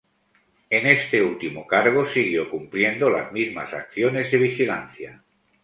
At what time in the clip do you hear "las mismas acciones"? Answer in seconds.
3.07-4.31